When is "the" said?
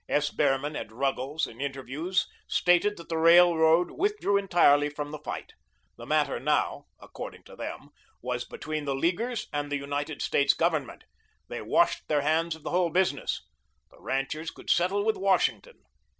3.07-3.19, 5.11-5.19, 5.95-6.07, 8.85-8.95, 9.71-9.77, 12.63-12.71, 13.91-13.99